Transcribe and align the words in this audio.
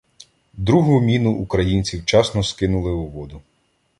Другу 0.53 1.01
міну 1.01 1.31
українці 1.31 1.97
вчасно 1.97 2.43
скинули 2.43 2.91
у 2.91 3.07
воду. 3.07 3.41